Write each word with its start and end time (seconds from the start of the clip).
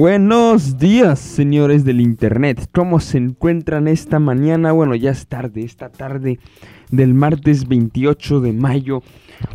Buenos 0.00 0.78
días, 0.78 1.18
señores 1.18 1.84
del 1.84 2.00
internet. 2.00 2.70
¿Cómo 2.72 3.00
se 3.00 3.18
encuentran 3.18 3.86
esta 3.86 4.18
mañana? 4.18 4.72
Bueno, 4.72 4.94
ya 4.94 5.10
es 5.10 5.26
tarde, 5.26 5.62
esta 5.62 5.90
tarde 5.90 6.38
del 6.90 7.12
martes 7.12 7.68
28 7.68 8.40
de 8.40 8.54
mayo. 8.54 9.02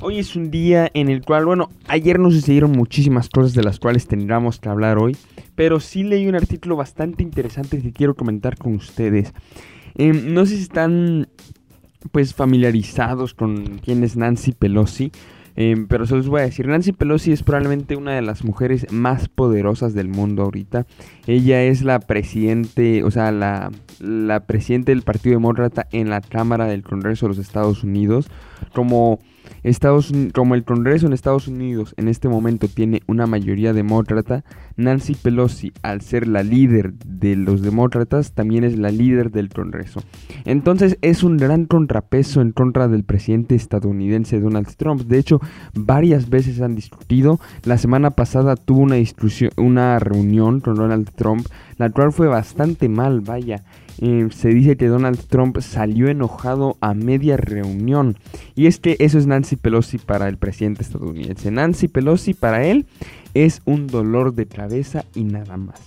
Hoy 0.02 0.20
es 0.20 0.36
un 0.36 0.52
día 0.52 0.92
en 0.94 1.10
el 1.10 1.26
cual, 1.26 1.48
bueno, 1.48 1.72
ayer 1.88 2.20
nos 2.20 2.36
sucedieron 2.36 2.74
muchísimas 2.74 3.28
cosas 3.28 3.56
de 3.56 3.64
las 3.64 3.80
cuales 3.80 4.06
tendríamos 4.06 4.60
que 4.60 4.70
hablar 4.70 5.00
hoy, 5.00 5.18
pero 5.56 5.80
sí 5.80 6.04
leí 6.04 6.28
un 6.28 6.36
artículo 6.36 6.76
bastante 6.76 7.24
interesante 7.24 7.82
que 7.82 7.92
quiero 7.92 8.14
comentar 8.14 8.56
con 8.56 8.76
ustedes. 8.76 9.34
Em, 9.96 10.32
no 10.36 10.46
sé 10.46 10.58
si 10.58 10.62
están 10.62 11.28
pues 12.12 12.36
familiarizados 12.36 13.34
con 13.34 13.80
quién 13.80 14.04
es 14.04 14.16
Nancy 14.16 14.52
Pelosi. 14.52 15.12
Em, 15.58 15.88
pero 15.88 16.06
se 16.06 16.16
los 16.16 16.28
voy 16.28 16.42
a 16.42 16.46
decir, 16.46 16.68
Nancy 16.68 16.92
Pelosi 16.92 17.32
es 17.32 17.44
probablemente 17.44 17.96
una 17.96 18.12
de 18.12 18.22
las 18.22 18.44
mujeres 18.44 18.92
más 18.92 19.30
poderosas 19.30 19.94
del 19.94 20.10
mundo 20.10 20.44
ahorita. 20.44 20.86
Ella 21.28 21.64
es 21.64 21.82
la 21.82 22.00
presidente, 22.00 23.04
o 23.04 23.12
sea, 23.12 23.32
la, 23.32 23.72
la 24.00 24.42
presidenta 24.42 24.92
del 24.92 25.04
Partido 25.04 25.36
Demócrata 25.36 25.88
en 25.92 26.10
la 26.10 26.22
Cámara 26.22 26.66
del 26.66 26.84
Congreso 26.84 27.26
de 27.26 27.30
los 27.30 27.38
Estados 27.38 27.84
Unidos. 27.84 28.28
Como 28.74 29.20
Estados, 29.64 30.12
como 30.34 30.56
el 30.56 30.64
Congreso 30.64 31.08
en 31.08 31.14
Estados 31.14 31.48
Unidos 31.48 31.94
en 31.98 32.08
este 32.08 32.30
momento 32.30 32.68
tiene 32.68 33.02
una 33.08 33.26
mayoría 33.28 33.74
demócrata, 33.74 34.44
Nancy 34.78 35.16
Pelosi, 35.16 35.72
al 35.82 36.02
ser 36.02 36.28
la 36.28 36.44
líder 36.44 36.94
de 36.94 37.36
los 37.36 37.62
demócratas, 37.62 38.34
también 38.34 38.64
es 38.64 38.78
la 38.78 38.92
líder 38.92 39.32
del 39.32 39.50
Congreso. 39.50 40.02
Entonces 40.46 40.98
es 41.02 41.24
un 41.24 41.38
gran 41.38 41.66
contrapeso 41.66 42.42
en 42.42 42.52
contra 42.52 42.88
del 42.88 43.04
presidente 43.04 43.56
estadounidense 43.56 44.40
Donald 44.40 44.76
Trump. 44.76 45.02
De 45.02 45.18
hecho, 45.18 45.40
varias 45.74 46.30
veces 46.30 46.62
han 46.62 46.76
discutido. 46.76 47.40
La 47.64 47.78
semana 47.78 48.12
pasada 48.12 48.56
tuvo 48.56 48.82
una, 48.82 48.98
una 49.58 50.00
reunión 50.00 50.60
con 50.60 50.76
Donald 50.76 51.10
Trump, 51.16 51.48
la 51.78 51.90
cual 51.90 52.12
fue 52.12 52.28
bastante 52.28 52.90
mal, 52.90 53.22
vaya. 53.22 53.64
Eh, 54.02 54.28
se 54.32 54.50
dice 54.50 54.76
que 54.76 54.88
Donald 54.88 55.20
Trump 55.28 55.58
salió 55.60 56.10
enojado 56.10 56.78
a 56.82 56.94
media 56.94 57.38
reunión. 57.38 58.18
Y 58.56 58.68
es 58.68 58.80
que 58.80 58.98
eso 59.00 59.18
es 59.18 59.28
Nancy 59.28 59.56
Pelosi 59.56 59.98
para 59.98 60.28
el 60.28 60.38
presidente 60.38 60.82
estadounidense. 60.82 61.52
Nancy 61.52 61.88
Pelosi 61.88 62.34
para 62.34 62.66
él 62.66 62.86
es 63.34 63.62
un 63.66 63.88
dolor 63.88 64.34
de 64.34 64.48
cabeza 64.48 65.06
y 65.16 65.24
nada 65.24 65.58
más. 65.58 65.80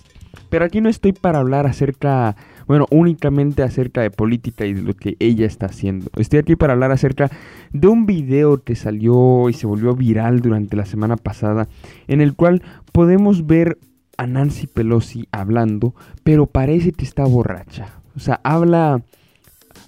Pero 0.49 0.65
aquí 0.65 0.81
no 0.81 0.89
estoy 0.89 1.13
para 1.13 1.39
hablar 1.39 1.67
acerca, 1.67 2.35
bueno, 2.67 2.87
únicamente 2.89 3.61
acerca 3.61 4.01
de 4.01 4.09
política 4.09 4.65
y 4.65 4.73
de 4.73 4.81
lo 4.81 4.95
que 4.95 5.15
ella 5.19 5.45
está 5.45 5.67
haciendo. 5.67 6.09
Estoy 6.17 6.39
aquí 6.39 6.55
para 6.55 6.73
hablar 6.73 6.91
acerca 6.91 7.29
de 7.71 7.87
un 7.87 8.05
video 8.05 8.63
que 8.63 8.75
salió 8.75 9.49
y 9.49 9.53
se 9.53 9.67
volvió 9.67 9.95
viral 9.95 10.41
durante 10.41 10.75
la 10.75 10.85
semana 10.85 11.17
pasada, 11.17 11.67
en 12.07 12.21
el 12.21 12.35
cual 12.35 12.63
podemos 12.91 13.45
ver 13.45 13.77
a 14.17 14.25
Nancy 14.27 14.67
Pelosi 14.67 15.27
hablando, 15.31 15.93
pero 16.23 16.47
parece 16.47 16.91
que 16.91 17.05
está 17.05 17.25
borracha. 17.25 17.98
O 18.19 18.21
sea, 18.21 18.41
habla 18.43 19.01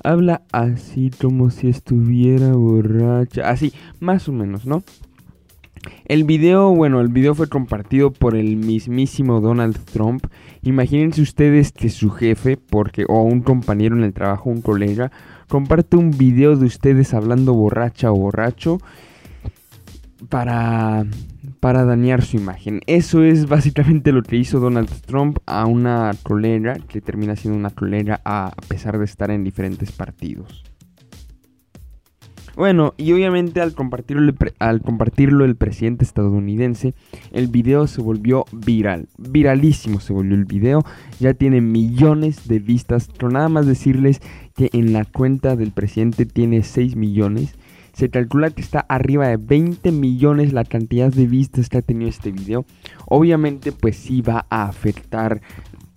habla 0.05 0.41
así 0.53 1.11
como 1.21 1.49
si 1.49 1.67
estuviera 1.67 2.53
borracha, 2.53 3.49
así, 3.49 3.73
más 3.99 4.29
o 4.29 4.31
menos, 4.31 4.65
¿no? 4.65 4.83
El 6.05 6.23
video, 6.23 6.73
bueno, 6.73 7.01
el 7.01 7.09
video 7.09 7.35
fue 7.35 7.49
compartido 7.49 8.13
por 8.13 8.37
el 8.37 8.55
mismísimo 8.55 9.41
Donald 9.41 9.77
Trump. 9.91 10.27
Imagínense 10.61 11.21
ustedes 11.21 11.73
que 11.73 11.89
su 11.89 12.09
jefe, 12.09 12.55
porque 12.55 13.03
o 13.09 13.21
un 13.23 13.41
compañero 13.41 13.97
en 13.97 14.05
el 14.05 14.13
trabajo, 14.13 14.49
un 14.49 14.61
colega, 14.61 15.11
comparte 15.49 15.97
un 15.97 16.11
video 16.11 16.55
de 16.55 16.67
ustedes 16.67 17.13
hablando 17.13 17.53
borracha 17.53 18.13
o 18.13 18.15
borracho 18.15 18.77
para 20.29 21.05
para 21.61 21.85
dañar 21.85 22.23
su 22.23 22.35
imagen. 22.35 22.81
Eso 22.87 23.23
es 23.23 23.47
básicamente 23.47 24.11
lo 24.11 24.23
que 24.23 24.35
hizo 24.35 24.59
Donald 24.59 24.89
Trump 25.05 25.37
a 25.45 25.67
una 25.67 26.11
colega 26.23 26.75
que 26.89 26.99
termina 26.99 27.37
siendo 27.37 27.57
una 27.57 27.69
colega 27.69 28.19
a 28.25 28.51
pesar 28.67 28.97
de 28.97 29.05
estar 29.05 29.31
en 29.31 29.45
diferentes 29.45 29.91
partidos. 29.93 30.65
Bueno, 32.55 32.93
y 32.97 33.13
obviamente 33.13 33.61
al 33.61 33.73
compartirlo, 33.73 34.33
al 34.59 34.81
compartirlo 34.81 35.45
el 35.45 35.55
presidente 35.55 36.03
estadounidense, 36.03 36.93
el 37.31 37.47
video 37.47 37.87
se 37.87 38.01
volvió 38.01 38.43
viral. 38.51 39.07
Viralísimo 39.17 39.99
se 39.99 40.13
volvió 40.13 40.35
el 40.35 40.45
video. 40.45 40.83
Ya 41.19 41.33
tiene 41.33 41.61
millones 41.61 42.47
de 42.47 42.59
vistas. 42.59 43.07
Pero 43.17 43.31
nada 43.31 43.47
más 43.49 43.67
decirles 43.67 44.19
que 44.55 44.69
en 44.73 44.91
la 44.91 45.05
cuenta 45.05 45.55
del 45.55 45.71
presidente 45.71 46.25
tiene 46.25 46.63
6 46.63 46.95
millones. 46.95 47.55
Se 48.01 48.09
calcula 48.09 48.49
que 48.49 48.63
está 48.63 48.79
arriba 48.79 49.27
de 49.27 49.37
20 49.37 49.91
millones 49.91 50.53
la 50.53 50.63
cantidad 50.63 51.13
de 51.13 51.27
vistas 51.27 51.69
que 51.69 51.77
ha 51.77 51.81
tenido 51.83 52.09
este 52.09 52.31
video. 52.31 52.65
Obviamente 53.05 53.71
pues 53.71 53.95
sí 53.95 54.23
va 54.23 54.47
a 54.49 54.63
afectar 54.63 55.39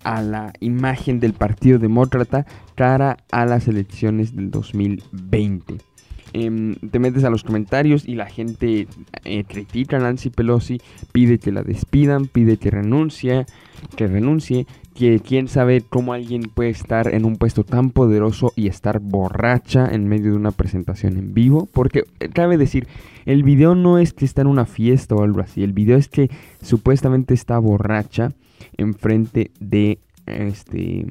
a 0.03 0.21
la 0.21 0.53
imagen 0.59 1.19
del 1.19 1.33
Partido 1.33 1.79
Demócrata 1.79 2.45
cara 2.75 3.17
a 3.31 3.47
las 3.47 3.67
elecciones 3.67 4.35
del 4.35 4.51
2020. 4.51 5.77
Em, 6.37 6.75
te 6.75 6.99
metes 6.99 7.23
a 7.23 7.29
los 7.29 7.45
comentarios 7.45 8.05
y 8.05 8.15
la 8.15 8.25
gente 8.25 8.89
eh, 9.23 9.45
critica 9.45 9.95
a 9.95 9.99
Nancy 10.01 10.29
Pelosi, 10.29 10.81
pide 11.13 11.39
que 11.39 11.53
la 11.53 11.63
despidan, 11.63 12.25
pide 12.25 12.57
que 12.57 12.69
renuncie, 12.71 13.45
que 13.95 14.05
renuncie, 14.05 14.67
que 14.93 15.21
quién 15.21 15.47
sabe 15.47 15.81
cómo 15.87 16.11
alguien 16.11 16.41
puede 16.53 16.71
estar 16.71 17.07
en 17.07 17.23
un 17.23 17.37
puesto 17.37 17.63
tan 17.63 17.89
poderoso 17.89 18.51
y 18.57 18.67
estar 18.67 18.99
borracha 18.99 19.87
en 19.89 20.09
medio 20.09 20.31
de 20.31 20.37
una 20.37 20.51
presentación 20.51 21.17
en 21.17 21.33
vivo, 21.33 21.69
porque 21.71 22.03
eh, 22.19 22.27
cabe 22.27 22.57
decir, 22.57 22.85
el 23.25 23.43
video 23.43 23.73
no 23.73 23.97
es 23.97 24.11
que 24.11 24.25
está 24.25 24.41
en 24.41 24.47
una 24.47 24.65
fiesta 24.65 25.15
o 25.15 25.23
algo 25.23 25.39
así, 25.39 25.63
el 25.63 25.71
video 25.71 25.95
es 25.95 26.09
que 26.09 26.29
supuestamente 26.61 27.33
está 27.33 27.57
borracha 27.59 28.33
enfrente 28.75 29.51
de 29.61 29.99
este 30.25 31.05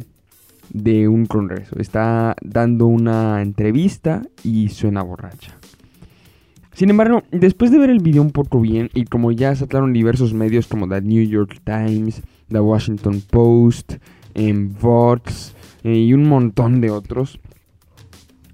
de 0.70 1.08
un 1.08 1.26
congreso. 1.26 1.78
Está 1.78 2.36
dando 2.42 2.86
una 2.86 3.42
entrevista 3.42 4.22
y 4.42 4.69
suena 4.69 5.02
borracha. 5.02 5.56
Sin 6.75 6.91
embargo, 6.91 7.22
después 7.30 7.70
de 7.70 7.78
ver 7.78 7.91
el 7.91 8.00
video 8.00 8.22
un 8.22 8.32
poco 8.32 8.60
bien 8.60 8.91
y 8.94 9.04
como 9.04 9.30
ya 9.30 9.54
saltaron 9.54 9.92
diversos 9.92 10.34
medios 10.34 10.66
como 10.66 10.88
The 10.88 11.02
New 11.02 11.25
York 11.25 11.60
Times, 11.62 12.22
The 12.48 12.58
Washington 12.58 13.22
Post, 13.30 13.94
en 14.34 14.75
Vox 14.75 15.54
eh, 15.84 15.97
y 15.97 16.12
un 16.12 16.28
montón 16.28 16.81
de 16.81 16.91
otros 16.91 17.38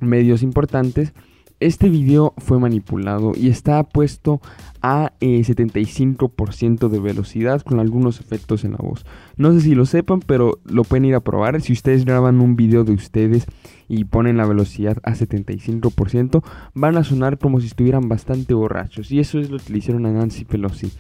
medios 0.01 0.43
importantes, 0.43 1.15
este 1.61 1.89
video 1.89 2.35
fue 2.39 2.59
manipulado 2.59 3.33
y 3.35 3.49
está 3.49 3.83
puesto 3.85 4.41
a 4.83 5.13
75% 5.21 6.87
eh, 6.87 6.89
de 6.89 7.01
velocidad 7.01 7.63
con 7.63 7.81
algunos 7.81 8.21
efectos 8.21 8.65
en 8.65 8.73
la 8.73 8.79
voz. 8.79 9.05
No 9.37 9.53
sé 9.53 9.61
si 9.61 9.75
lo 9.75 9.87
sepan, 9.87 10.21
pero 10.21 10.59
lo 10.65 10.85
pueden 10.85 11.05
ir 11.05 11.15
a 11.15 11.21
probar. 11.21 11.61
Si 11.61 11.73
ustedes 11.73 12.05
graban 12.05 12.41
un 12.41 12.57
video 12.57 12.85
de 12.85 12.93
ustedes 12.93 13.47
y 13.89 14.05
ponen 14.05 14.37
la 14.37 14.47
velocidad 14.47 14.99
a 15.03 15.13
75%, 15.13 16.43
van 16.75 16.97
a 16.97 17.05
sonar 17.05 17.39
como 17.39 17.61
si 17.61 17.67
estuvieran 17.67 18.09
bastante 18.09 18.55
borrachos. 18.55 19.11
Y 19.11 19.21
eso 19.21 19.39
es 19.39 19.51
lo 19.51 19.59
que 19.59 19.73
le 19.73 19.79
hicieron 19.79 20.07
a 20.07 20.13
Nancy 20.13 20.45
Pelosi. 20.45 20.93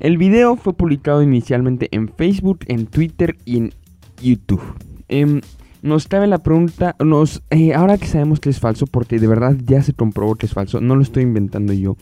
El 0.00 0.18
video 0.18 0.56
fue 0.56 0.74
publicado 0.74 1.22
inicialmente 1.22 1.88
en 1.92 2.08
Facebook, 2.08 2.60
en 2.66 2.86
Twitter 2.86 3.36
y 3.44 3.58
en 3.58 3.72
YouTube. 4.20 4.62
Em, 5.08 5.40
nos 5.82 6.08
cabe 6.08 6.26
la 6.26 6.38
pregunta, 6.38 6.96
nos, 6.98 7.42
eh, 7.50 7.74
ahora 7.74 7.98
que 7.98 8.06
sabemos 8.06 8.40
que 8.40 8.48
es 8.48 8.58
falso, 8.58 8.86
porque 8.86 9.18
de 9.18 9.26
verdad 9.26 9.54
ya 9.64 9.82
se 9.82 9.92
comprobó 9.92 10.34
que 10.34 10.46
es 10.46 10.54
falso, 10.54 10.80
no 10.80 10.96
lo 10.96 11.02
estoy 11.02 11.24
inventando 11.24 11.74
yo, 11.74 11.96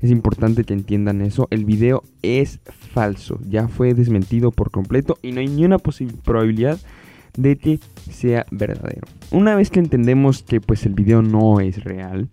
es 0.00 0.10
importante 0.10 0.64
que 0.64 0.74
entiendan 0.74 1.20
eso, 1.20 1.48
el 1.50 1.64
video 1.64 2.02
es 2.22 2.60
falso, 2.66 3.38
ya 3.48 3.68
fue 3.68 3.94
desmentido 3.94 4.50
por 4.50 4.70
completo 4.70 5.18
y 5.22 5.32
no 5.32 5.40
hay 5.40 5.48
ni 5.48 5.64
una 5.64 5.78
probabilidad 5.78 6.78
de 7.36 7.56
que 7.56 7.78
sea 8.10 8.46
verdadero. 8.50 9.06
Una 9.30 9.54
vez 9.54 9.70
que 9.70 9.80
entendemos 9.80 10.42
que 10.42 10.60
pues 10.60 10.86
el 10.86 10.94
video 10.94 11.22
no 11.22 11.60
es 11.60 11.84
real, 11.84 12.28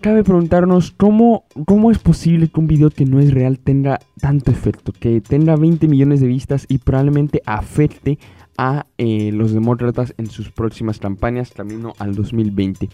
cabe 0.00 0.22
preguntarnos 0.22 0.90
cómo, 0.90 1.44
cómo 1.66 1.90
es 1.90 1.98
posible 1.98 2.48
que 2.48 2.60
un 2.60 2.66
video 2.66 2.90
que 2.90 3.06
no 3.06 3.20
es 3.20 3.32
real 3.32 3.58
tenga 3.58 4.00
tanto 4.20 4.50
efecto, 4.50 4.92
que 4.92 5.20
tenga 5.20 5.56
20 5.56 5.88
millones 5.88 6.20
de 6.20 6.26
vistas 6.26 6.66
y 6.68 6.78
probablemente 6.78 7.40
afecte 7.46 8.18
a 8.56 8.86
eh, 8.98 9.30
los 9.32 9.52
demócratas 9.52 10.14
en 10.18 10.26
sus 10.26 10.50
próximas 10.50 10.98
campañas 10.98 11.52
camino 11.52 11.94
al 11.98 12.14
2020. 12.14 12.88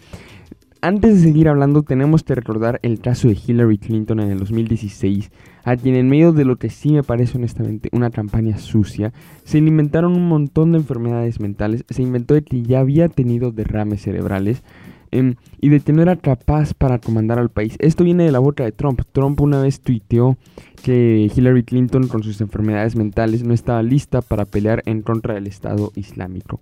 Antes 0.81 1.17
de 1.17 1.27
seguir 1.27 1.47
hablando, 1.47 1.83
tenemos 1.83 2.23
que 2.23 2.33
recordar 2.33 2.79
el 2.81 2.99
caso 2.99 3.27
de 3.27 3.37
Hillary 3.45 3.77
Clinton 3.77 4.19
en 4.19 4.31
el 4.31 4.39
2016, 4.39 5.31
a 5.63 5.77
quien 5.77 5.95
en 5.95 6.09
medio 6.09 6.33
de 6.33 6.43
lo 6.43 6.57
que 6.57 6.71
sí 6.71 6.91
me 6.91 7.03
parece 7.03 7.37
honestamente 7.37 7.89
una 7.91 8.09
campaña 8.09 8.57
sucia, 8.57 9.13
se 9.43 9.59
inventaron 9.59 10.13
un 10.13 10.27
montón 10.27 10.71
de 10.71 10.79
enfermedades 10.79 11.39
mentales, 11.39 11.85
se 11.89 12.01
inventó 12.01 12.33
de 12.33 12.41
que 12.41 12.63
ya 12.63 12.79
había 12.79 13.09
tenido 13.09 13.51
derrames 13.51 14.01
cerebrales, 14.01 14.63
Em, 15.11 15.35
y 15.59 15.67
de 15.67 15.81
que 15.81 15.91
no 15.91 16.01
era 16.01 16.15
capaz 16.15 16.73
para 16.73 16.99
comandar 16.99 17.37
al 17.37 17.49
país. 17.49 17.75
Esto 17.79 18.05
viene 18.05 18.23
de 18.23 18.31
la 18.31 18.39
boca 18.39 18.63
de 18.63 18.71
Trump. 18.71 19.01
Trump 19.11 19.41
una 19.41 19.61
vez 19.61 19.81
tuiteó 19.81 20.37
que 20.83 21.29
Hillary 21.35 21.63
Clinton 21.63 22.07
con 22.07 22.23
sus 22.23 22.39
enfermedades 22.39 22.95
mentales 22.95 23.43
no 23.43 23.53
estaba 23.53 23.83
lista 23.83 24.21
para 24.21 24.45
pelear 24.45 24.83
en 24.85 25.01
contra 25.01 25.33
del 25.33 25.47
Estado 25.47 25.91
Islámico. 25.95 26.61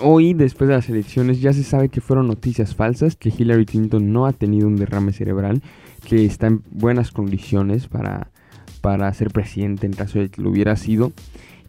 Hoy, 0.00 0.34
después 0.34 0.68
de 0.68 0.74
las 0.74 0.88
elecciones, 0.88 1.40
ya 1.40 1.52
se 1.52 1.62
sabe 1.62 1.88
que 1.88 2.00
fueron 2.00 2.26
noticias 2.26 2.74
falsas, 2.74 3.16
que 3.16 3.32
Hillary 3.36 3.64
Clinton 3.64 4.12
no 4.12 4.26
ha 4.26 4.32
tenido 4.32 4.68
un 4.68 4.76
derrame 4.76 5.12
cerebral, 5.12 5.62
que 6.06 6.24
está 6.24 6.48
en 6.48 6.62
buenas 6.70 7.10
condiciones 7.10 7.88
para, 7.88 8.30
para 8.82 9.12
ser 9.14 9.30
presidente 9.30 9.86
en 9.86 9.94
caso 9.94 10.18
de 10.18 10.28
que 10.28 10.42
lo 10.42 10.50
hubiera 10.50 10.76
sido. 10.76 11.12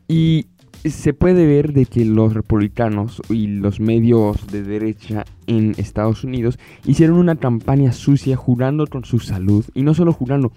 Y 0.07 0.47
se 0.83 1.13
puede 1.13 1.45
ver 1.45 1.73
de 1.73 1.85
que 1.85 2.05
los 2.05 2.33
republicanos 2.33 3.21
y 3.29 3.47
los 3.47 3.79
medios 3.79 4.47
de 4.47 4.63
derecha 4.63 5.25
en 5.47 5.73
Estados 5.77 6.23
Unidos 6.23 6.59
hicieron 6.85 7.17
una 7.17 7.35
campaña 7.35 7.91
sucia 7.91 8.35
jurando 8.35 8.87
con 8.87 9.05
su 9.05 9.19
salud. 9.19 9.65
Y 9.73 9.83
no 9.83 9.93
solo 9.93 10.13
jurando, 10.13 10.51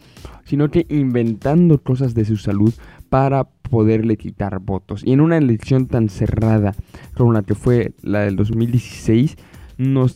sino 0.44 0.70
que 0.70 0.86
inventando 0.88 1.82
cosas 1.82 2.14
de 2.14 2.24
su 2.24 2.36
salud 2.36 2.74
para 3.10 3.44
poderle 3.44 4.16
quitar 4.16 4.58
votos. 4.60 5.02
Y 5.04 5.12
en 5.12 5.20
una 5.20 5.36
elección 5.36 5.86
tan 5.86 6.08
cerrada 6.08 6.74
como 7.14 7.32
la 7.32 7.42
que 7.42 7.54
fue 7.54 7.92
la 8.02 8.20
del 8.20 8.36
2016, 8.36 9.36
nos 9.76 10.14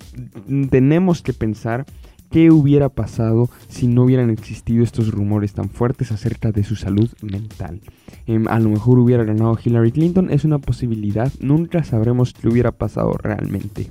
tenemos 0.71 1.23
que 1.23 1.33
pensar 1.33 1.85
qué 2.31 2.51
hubiera 2.51 2.89
pasado 2.89 3.49
si 3.69 3.87
no 3.87 4.05
hubieran 4.05 4.31
existido 4.31 4.83
estos 4.83 5.11
rumores 5.11 5.53
tan 5.53 5.69
fuertes 5.69 6.11
acerca 6.11 6.51
de 6.51 6.65
su 6.65 6.77
salud 6.77 7.11
mental. 7.23 7.81
Em, 8.27 8.49
a 8.49 8.59
lo 8.59 8.71
mejor 8.71 8.99
hubiera 8.99 9.25
ganado 9.25 9.59
Hillary 9.63 9.93
Clinton, 9.93 10.31
es 10.31 10.45
una 10.45 10.59
posibilidad, 10.59 11.33
nunca 11.41 11.85
sabremos 11.85 12.33
qué 12.33 12.49
hubiera 12.49 12.73
pasado 12.73 13.13
realmente. 13.13 13.89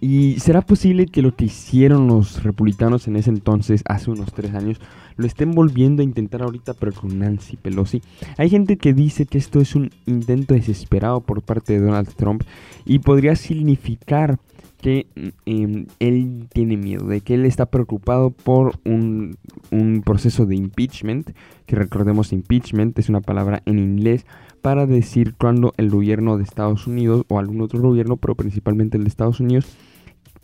Y 0.00 0.38
será 0.38 0.62
posible 0.62 1.06
que 1.06 1.22
lo 1.22 1.34
que 1.34 1.46
hicieron 1.46 2.06
los 2.06 2.42
republicanos 2.44 3.08
en 3.08 3.16
ese 3.16 3.30
entonces, 3.30 3.82
hace 3.84 4.10
unos 4.10 4.32
tres 4.32 4.54
años, 4.54 4.80
lo 5.18 5.26
estén 5.26 5.52
volviendo 5.52 6.00
a 6.00 6.04
intentar 6.04 6.42
ahorita, 6.42 6.72
pero 6.74 6.92
con 6.92 7.18
Nancy 7.18 7.56
Pelosi. 7.56 8.00
Hay 8.38 8.48
gente 8.48 8.78
que 8.78 8.94
dice 8.94 9.26
que 9.26 9.36
esto 9.36 9.60
es 9.60 9.74
un 9.74 9.90
intento 10.06 10.54
desesperado 10.54 11.20
por 11.20 11.42
parte 11.42 11.74
de 11.74 11.80
Donald 11.80 12.08
Trump 12.14 12.44
y 12.86 13.00
podría 13.00 13.36
significar 13.36 14.38
que 14.80 15.06
em, 15.44 15.86
él 15.98 16.46
tiene 16.52 16.76
miedo, 16.76 17.06
de 17.06 17.20
que 17.20 17.34
él 17.34 17.46
está 17.46 17.66
preocupado 17.66 18.30
por 18.30 18.78
un, 18.84 19.36
un, 19.72 20.02
proceso 20.02 20.46
de 20.46 20.54
impeachment, 20.54 21.32
que 21.66 21.74
recordemos 21.74 22.32
impeachment 22.32 22.96
es 22.96 23.08
una 23.08 23.20
palabra 23.20 23.60
en 23.66 23.80
inglés 23.80 24.24
para 24.62 24.86
decir 24.86 25.34
cuando 25.36 25.74
el 25.78 25.90
gobierno 25.90 26.36
de 26.36 26.44
Estados 26.44 26.86
Unidos 26.86 27.24
o 27.28 27.40
algún 27.40 27.60
otro 27.60 27.80
gobierno, 27.80 28.16
pero 28.16 28.36
principalmente 28.36 28.96
el 28.96 29.02
de 29.02 29.08
Estados 29.08 29.40
Unidos, 29.40 29.66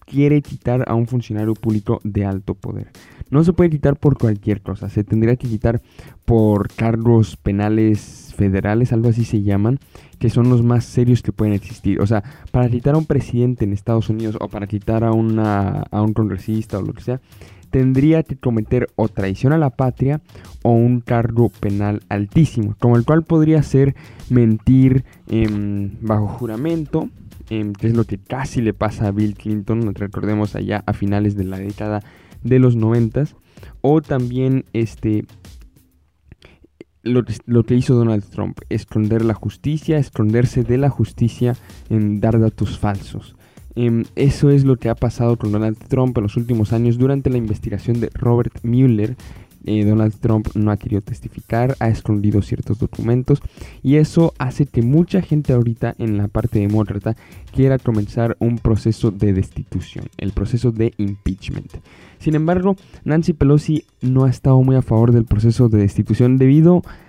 quiere 0.04 0.42
quitar 0.42 0.84
a 0.88 0.94
un 0.94 1.06
funcionario 1.06 1.54
público 1.54 2.00
de 2.04 2.24
alto 2.24 2.54
poder. 2.54 2.90
No 3.30 3.42
se 3.42 3.52
puede 3.52 3.70
quitar 3.70 3.96
por 3.96 4.18
cualquier 4.18 4.60
cosa, 4.60 4.88
se 4.88 5.02
tendría 5.02 5.36
que 5.36 5.48
quitar 5.48 5.80
por 6.24 6.68
cargos 6.72 7.36
penales 7.36 8.32
federales, 8.36 8.92
algo 8.92 9.08
así 9.08 9.24
se 9.24 9.42
llaman, 9.42 9.78
que 10.18 10.30
son 10.30 10.48
los 10.50 10.62
más 10.62 10.84
serios 10.84 11.22
que 11.22 11.32
pueden 11.32 11.54
existir. 11.54 12.00
O 12.00 12.06
sea, 12.06 12.22
para 12.50 12.68
quitar 12.68 12.94
a 12.94 12.98
un 12.98 13.06
presidente 13.06 13.64
en 13.64 13.72
Estados 13.72 14.08
Unidos 14.08 14.36
o 14.40 14.48
para 14.48 14.66
quitar 14.66 15.04
a, 15.04 15.12
una, 15.12 15.84
a 15.90 16.02
un 16.02 16.12
congresista 16.12 16.78
o 16.78 16.82
lo 16.82 16.92
que 16.92 17.02
sea, 17.02 17.20
tendría 17.74 18.22
que 18.22 18.36
cometer 18.36 18.86
o 18.94 19.08
traición 19.08 19.52
a 19.52 19.58
la 19.58 19.70
patria 19.70 20.20
o 20.62 20.70
un 20.70 21.00
cargo 21.00 21.48
penal 21.48 22.02
altísimo, 22.08 22.76
como 22.78 22.96
el 22.96 23.04
cual 23.04 23.24
podría 23.24 23.64
ser 23.64 23.96
mentir 24.30 25.04
bajo 26.00 26.28
juramento, 26.28 27.08
em, 27.50 27.72
que 27.72 27.88
es 27.88 27.94
lo 27.94 28.04
que 28.04 28.18
casi 28.18 28.60
le 28.60 28.74
pasa 28.74 29.08
a 29.08 29.10
Bill 29.10 29.34
Clinton, 29.34 29.94
recordemos 29.94 30.54
allá 30.54 30.82
a 30.86 30.92
finales 30.92 31.36
de 31.36 31.44
la 31.44 31.58
década 31.58 32.02
de 32.42 32.58
los 32.58 32.76
noventas, 32.76 33.36
o 33.80 34.02
también 34.02 34.64
este 34.72 35.24
lo, 37.04 37.64
que 37.64 37.74
hizo 37.74 37.94
Donald 37.94 38.24
Trump, 38.24 38.58
esconder 38.70 39.24
la 39.24 39.34
justicia, 39.34 39.98
esconderse 39.98 40.62
de 40.62 40.78
la 40.78 40.88
justicia 40.88 41.56
en 41.90 42.20
dar 42.20 42.40
datos 42.40 42.78
falsos. 42.78 43.36
Em, 43.76 44.04
eso 44.14 44.50
es 44.50 44.64
lo 44.64 44.76
que 44.76 44.88
ha 44.88 44.94
pasado 44.94 45.36
con 45.36 45.52
Donald 45.52 45.76
Trump 45.88 46.16
en 46.16 46.22
los 46.22 46.36
últimos 46.36 46.72
años 46.72 46.96
durante 46.96 47.28
la 47.28 47.38
investigación 47.38 48.00
de 48.00 48.10
Robert 48.14 48.60
Mueller. 48.62 49.16
Eh, 49.64 49.84
Donald 49.84 50.14
Trump 50.20 50.48
no 50.54 50.70
ha 50.70 50.76
querido 50.76 51.00
testificar, 51.00 51.76
ha 51.80 51.88
escondido 51.88 52.42
ciertos 52.42 52.78
documentos 52.78 53.40
y 53.82 53.96
eso 53.96 54.34
hace 54.38 54.66
que 54.66 54.82
mucha 54.82 55.22
gente 55.22 55.52
ahorita 55.52 55.94
en 55.98 56.16
la 56.18 56.28
parte 56.28 56.58
demócrata 56.58 57.16
quiera 57.54 57.78
comenzar 57.78 58.36
un 58.40 58.58
proceso 58.58 59.10
de 59.10 59.32
destitución, 59.32 60.06
el 60.18 60.32
proceso 60.32 60.70
de 60.70 60.92
impeachment. 60.98 61.72
Sin 62.18 62.34
embargo, 62.34 62.76
Nancy 63.04 63.32
Pelosi 63.32 63.84
no 64.00 64.24
ha 64.24 64.30
estado 64.30 64.60
muy 64.62 64.76
a 64.76 64.82
favor 64.82 65.12
del 65.12 65.24
proceso 65.24 65.68
de 65.68 65.78
destitución 65.78 66.38
debido 66.38 66.78
a 66.78 67.03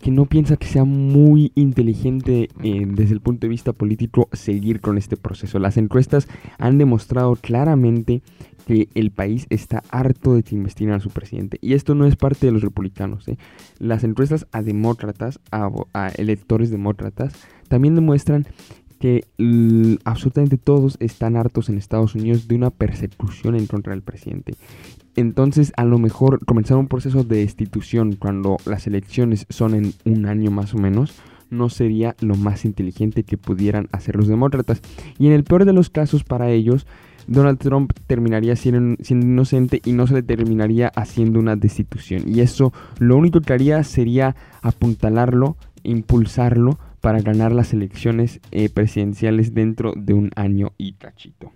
que 0.00 0.10
no 0.10 0.26
piensa 0.26 0.56
que 0.56 0.66
sea 0.66 0.84
muy 0.84 1.52
inteligente 1.54 2.48
eh, 2.62 2.86
desde 2.86 3.14
el 3.14 3.20
punto 3.20 3.42
de 3.42 3.50
vista 3.50 3.72
político 3.72 4.28
seguir 4.32 4.80
con 4.80 4.98
este 4.98 5.16
proceso. 5.16 5.58
Las 5.58 5.76
encuestas 5.76 6.28
han 6.58 6.78
demostrado 6.78 7.36
claramente 7.36 8.22
que 8.66 8.88
el 8.94 9.10
país 9.10 9.46
está 9.50 9.82
harto 9.90 10.34
de 10.34 10.42
que 10.42 10.54
investiguen 10.54 10.94
a 10.94 11.00
su 11.00 11.10
presidente. 11.10 11.58
Y 11.60 11.74
esto 11.74 11.94
no 11.94 12.06
es 12.06 12.16
parte 12.16 12.46
de 12.46 12.52
los 12.52 12.62
republicanos. 12.62 13.26
¿eh? 13.28 13.38
Las 13.78 14.04
encuestas 14.04 14.46
a 14.52 14.62
demócratas, 14.62 15.40
a 15.50 16.08
electores 16.16 16.70
demócratas, 16.70 17.34
también 17.68 17.94
demuestran 17.94 18.46
que 19.00 19.24
absolutamente 20.04 20.58
todos 20.58 20.96
están 21.00 21.36
hartos 21.36 21.68
en 21.68 21.76
Estados 21.76 22.14
Unidos 22.14 22.46
de 22.46 22.54
una 22.54 22.70
persecución 22.70 23.56
en 23.56 23.66
contra 23.66 23.92
del 23.92 24.02
presidente. 24.02 24.54
Entonces, 25.16 25.72
a 25.76 25.84
lo 25.84 25.98
mejor 25.98 26.44
comenzar 26.44 26.76
un 26.78 26.88
proceso 26.88 27.24
de 27.24 27.36
destitución 27.36 28.16
cuando 28.16 28.56
las 28.64 28.86
elecciones 28.86 29.46
son 29.50 29.74
en 29.74 29.94
un 30.04 30.26
año 30.26 30.50
más 30.50 30.74
o 30.74 30.78
menos, 30.78 31.14
no 31.50 31.68
sería 31.68 32.16
lo 32.20 32.34
más 32.34 32.64
inteligente 32.64 33.24
que 33.24 33.36
pudieran 33.36 33.88
hacer 33.92 34.16
los 34.16 34.26
demócratas. 34.26 34.80
Y 35.18 35.26
en 35.26 35.32
el 35.32 35.44
peor 35.44 35.66
de 35.66 35.74
los 35.74 35.90
casos 35.90 36.24
para 36.24 36.50
ellos, 36.50 36.86
Donald 37.26 37.58
Trump 37.58 37.92
terminaría 38.06 38.56
siendo, 38.56 38.96
inocente 39.08 39.80
y 39.84 39.92
no 39.92 40.06
se 40.06 40.14
le 40.14 40.22
terminaría 40.22 40.88
haciendo 40.88 41.38
una 41.38 41.56
destitución. 41.56 42.24
Y 42.26 42.40
eso 42.40 42.72
lo 42.98 43.16
único 43.16 43.40
que 43.40 43.52
haría 43.52 43.84
sería 43.84 44.34
apuntalarlo, 44.62 45.56
impulsarlo 45.82 46.78
para 47.00 47.20
ganar 47.20 47.52
las 47.52 47.72
elecciones 47.72 48.40
eh, 48.50 48.68
presidenciales 48.68 49.54
dentro 49.54 49.92
de 49.96 50.14
un 50.14 50.30
año 50.36 50.72
y 50.78 50.94
cachito. 50.94 51.52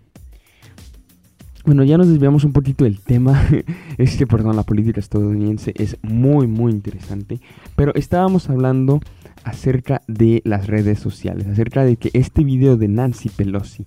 Bueno, 1.67 1.83
ya 1.83 1.99
nos 1.99 2.07
desviamos 2.09 2.45
un 2.45 2.53
poquito 2.53 2.85
del 2.85 3.01
tema. 3.01 3.43
es 3.99 4.17
que, 4.17 4.25
perdón, 4.25 4.55
la 4.55 4.63
política 4.63 5.01
estadounidense 5.01 5.75
es 5.75 5.97
muy, 6.01 6.47
muy 6.47 6.71
interesante. 6.71 7.41
Pero 7.75 7.93
estábamos 7.97 8.49
hablando 8.49 9.01
acerca 9.43 10.01
de 10.07 10.43
las 10.45 10.69
redes 10.69 11.01
sociales, 11.01 11.49
acerca 11.49 11.85
de 11.85 11.97
que 11.97 12.11
este 12.13 12.45
video 12.45 12.77
de 12.77 12.87
Nancy 12.87 13.31
Pelosi 13.31 13.85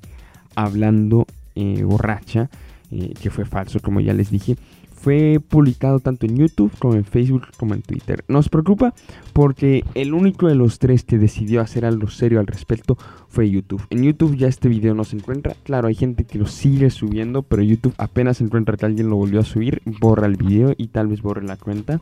hablando 0.56 1.26
eh, 1.56 1.84
borracha, 1.84 2.50
eh, 2.92 3.14
que 3.22 3.30
fue 3.30 3.46
falso, 3.46 3.80
como 3.80 4.02
ya 4.02 4.14
les 4.14 4.30
dije, 4.30 4.58
fue 5.02 5.40
publicado 5.40 6.00
tanto 6.00 6.26
en 6.26 6.36
YouTube 6.36 6.72
como 6.78 6.96
en 6.96 7.06
Facebook 7.06 7.48
como 7.58 7.74
en 7.74 7.82
Twitter. 7.82 8.26
Nos 8.28 8.50
preocupa 8.50 8.94
porque 9.32 9.86
el 9.96 10.14
único 10.14 10.48
de 10.48 10.56
los 10.56 10.78
tres 10.78 11.04
que 11.04 11.18
decidió 11.18 11.62
hacer 11.62 11.86
algo 11.86 12.10
serio 12.10 12.40
al 12.40 12.48
respecto 12.48 12.98
fue 13.30 13.50
YouTube. 13.50 13.82
En 13.90 14.04
YouTube 14.04 14.36
ya 14.36 14.48
este 14.48 14.68
video 14.68 14.94
no 14.94 15.06
se 15.06 15.16
encuentra. 15.16 15.56
Claro, 15.64 15.88
hay 15.88 15.96
gente 15.96 16.26
que 16.26 16.38
lo 16.38 16.48
sigue 16.48 16.90
subiendo, 16.90 17.44
pero 17.44 17.64
YouTube 17.64 17.94
apenas 17.98 18.42
encuentra 18.42 18.76
que 18.76 18.86
alguien 18.86 19.10
lo 19.10 19.16
volvió 19.16 19.40
a 19.40 19.46
subir, 19.46 19.82
borra 19.86 20.28
el 20.28 20.36
video 20.36 20.74
y 20.78 20.88
tal 20.88 21.08
vez 21.08 21.22
borre 21.22 21.44
la 21.44 21.56
cuenta. 21.56 22.02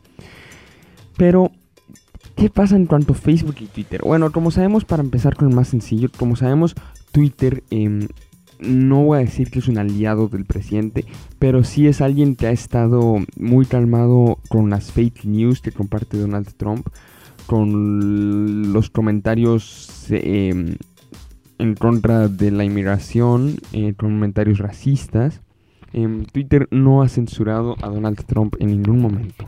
Pero 1.18 1.52
¿Qué 2.36 2.52
pasa 2.52 2.76
en 2.76 2.86
cuanto 2.86 3.14
a 3.14 3.16
Facebook 3.16 3.56
y 3.62 3.66
Twitter? 3.66 4.02
Bueno, 4.04 4.32
como 4.32 4.52
sabemos, 4.52 4.86
para 4.86 5.02
empezar 5.02 5.36
con 5.36 5.50
el 5.50 5.56
más 5.56 5.70
sencillo, 5.70 6.10
como 6.20 6.36
sabemos, 6.36 6.76
Twitter 7.12 7.64
eh, 7.72 8.08
no 8.60 9.04
voy 9.04 9.18
a 9.18 9.22
decir 9.22 9.50
que 9.50 9.60
es 9.60 9.68
un 9.68 9.78
aliado 9.78 10.28
del 10.28 10.46
presidente, 10.46 11.06
pero 11.40 11.64
sí 11.64 11.88
es 11.88 12.02
alguien 12.02 12.36
que 12.36 12.48
ha 12.48 12.52
estado 12.52 13.18
muy 13.38 13.66
calmado 13.66 14.40
con 14.50 14.70
las 14.70 14.92
fake 14.92 15.26
news 15.26 15.62
que 15.62 15.72
comparte 15.72 16.18
Donald 16.18 16.54
Trump, 16.58 16.88
con 17.46 18.74
los 18.74 18.90
comentarios 18.90 20.08
em, 20.10 20.76
en 21.60 21.76
contra 21.76 22.28
de 22.28 22.52
la 22.52 22.66
inmigración, 22.66 23.56
eh, 23.74 23.94
comentarios 23.96 24.60
racistas. 24.60 25.42
Em, 25.94 26.26
Twitter 26.26 26.68
no 26.72 27.02
ha 27.02 27.10
censurado 27.10 27.76
a 27.82 27.88
Donald 27.88 28.24
Trump 28.26 28.56
en 28.60 28.68
ningún 28.68 29.00
momento. 29.00 29.46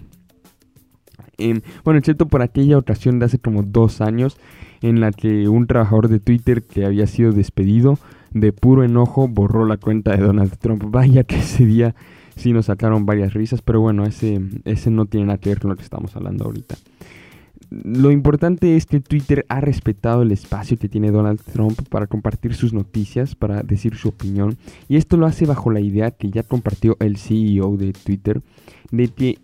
Em, 1.37 1.61
bueno, 1.83 1.99
excepto 1.99 2.27
por 2.27 2.41
aquella 2.41 2.77
ocasión 2.77 3.19
de 3.19 3.25
hace 3.25 3.39
como 3.39 3.63
dos 3.63 4.01
años 4.01 4.37
en 4.81 4.99
la 4.99 5.11
que 5.11 5.47
un 5.49 5.67
trabajador 5.67 6.07
de 6.07 6.19
Twitter 6.19 6.63
que 6.63 6.85
había 6.85 7.07
sido 7.07 7.31
despedido 7.31 7.97
de 8.33 8.53
puro 8.53 8.83
enojo 8.83 9.27
borró 9.27 9.65
la 9.65 9.77
cuenta 9.77 10.15
de 10.15 10.23
Donald 10.23 10.57
Trump. 10.57 10.83
Vaya 10.87 11.23
que 11.23 11.37
ese 11.37 11.65
día 11.65 11.95
sí 12.35 12.53
nos 12.53 12.67
sacaron 12.67 13.05
varias 13.05 13.33
risas, 13.33 13.61
pero 13.61 13.81
bueno, 13.81 14.05
ese, 14.05 14.41
ese 14.65 14.91
no 14.91 15.05
tiene 15.05 15.27
nada 15.27 15.39
que 15.39 15.49
ver 15.49 15.59
con 15.59 15.69
lo 15.69 15.75
que 15.75 15.83
estamos 15.83 16.15
hablando 16.15 16.45
ahorita. 16.45 16.75
Lo 17.69 18.09
importante 18.09 18.75
es 18.75 18.87
que 18.87 18.99
Twitter 18.99 19.45
ha 19.47 19.61
respetado 19.61 20.23
el 20.23 20.31
espacio 20.31 20.77
que 20.77 20.89
tiene 20.89 21.11
Donald 21.11 21.39
Trump 21.53 21.79
para 21.89 22.07
compartir 22.07 22.55
sus 22.55 22.73
noticias, 22.73 23.35
para 23.35 23.61
decir 23.61 23.95
su 23.95 24.09
opinión, 24.09 24.57
y 24.87 24.95
esto 24.95 25.17
lo 25.17 25.27
hace 25.27 25.45
bajo 25.45 25.69
la 25.69 25.79
idea 25.79 26.09
que 26.09 26.31
ya 26.31 26.41
compartió 26.41 26.97
el 26.99 27.17
CEO 27.17 27.77
de 27.77 27.93
Twitter, 27.93 28.41
de 28.91 29.09
que 29.09 29.37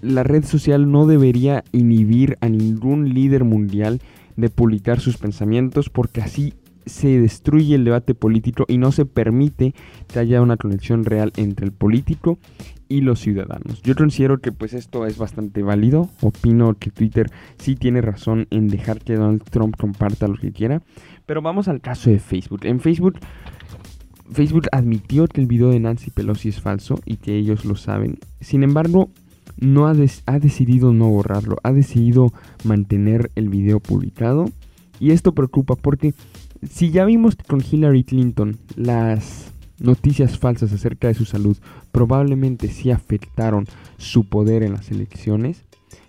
la 0.00 0.22
red 0.22 0.44
social 0.44 0.92
no 0.92 1.06
debería 1.06 1.64
inhibir 1.72 2.36
a 2.40 2.48
ningún 2.48 3.14
líder 3.14 3.42
mundial 3.42 4.00
de 4.36 4.50
publicar 4.50 5.00
sus 5.00 5.16
pensamientos 5.16 5.90
porque 5.90 6.20
así 6.20 6.54
se 6.86 7.20
destruye 7.20 7.74
el 7.74 7.84
debate 7.84 8.14
político 8.14 8.64
y 8.68 8.78
no 8.78 8.92
se 8.92 9.06
permite 9.06 9.74
que 10.12 10.18
haya 10.18 10.42
una 10.42 10.56
conexión 10.56 11.04
real 11.04 11.32
entre 11.36 11.66
el 11.66 11.72
político 11.72 12.38
y 12.88 13.00
los 13.00 13.20
ciudadanos. 13.20 13.82
Yo 13.82 13.94
considero 13.94 14.38
que 14.38 14.52
pues 14.52 14.74
esto 14.74 15.06
es 15.06 15.16
bastante 15.16 15.62
válido. 15.62 16.10
Opino 16.20 16.74
que 16.74 16.90
Twitter 16.90 17.30
sí 17.58 17.76
tiene 17.76 18.00
razón 18.00 18.46
en 18.50 18.68
dejar 18.68 19.00
que 19.00 19.14
Donald 19.14 19.42
Trump 19.44 19.76
comparta 19.76 20.28
lo 20.28 20.36
que 20.36 20.52
quiera. 20.52 20.82
Pero 21.26 21.40
vamos 21.40 21.68
al 21.68 21.80
caso 21.80 22.10
de 22.10 22.18
Facebook. 22.18 22.60
En 22.64 22.80
Facebook, 22.80 23.18
Facebook 24.30 24.66
admitió 24.72 25.26
que 25.26 25.40
el 25.40 25.46
video 25.46 25.70
de 25.70 25.80
Nancy 25.80 26.10
Pelosi 26.10 26.50
es 26.50 26.60
falso 26.60 27.00
y 27.06 27.16
que 27.16 27.36
ellos 27.36 27.64
lo 27.64 27.76
saben. 27.76 28.18
Sin 28.40 28.62
embargo, 28.62 29.08
no 29.56 29.86
ha, 29.86 29.94
ha 30.26 30.38
decidido 30.38 30.92
no 30.92 31.08
borrarlo. 31.08 31.56
Ha 31.62 31.72
decidido 31.72 32.32
mantener 32.64 33.30
el 33.34 33.48
video 33.48 33.80
publicado. 33.80 34.50
Y 35.00 35.10
esto 35.10 35.32
preocupa 35.32 35.74
porque 35.76 36.14
si 36.70 36.90
ya 36.90 37.04
vimos 37.04 37.36
con 37.36 37.60
Hillary 37.60 38.04
Clinton 38.04 38.56
las 38.76 39.52
noticias 39.80 40.38
falsas 40.38 40.72
acerca 40.72 41.08
de 41.08 41.14
su 41.14 41.24
salud 41.24 41.56
probablemente 41.92 42.68
sí 42.68 42.90
afectaron 42.90 43.66
su 43.98 44.24
poder 44.28 44.62
en 44.62 44.72
las 44.72 44.90
elecciones, 44.90 45.64